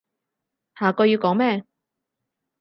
[0.79, 1.63] 下句要講咩？